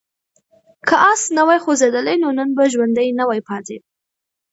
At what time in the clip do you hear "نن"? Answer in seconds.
2.37-2.49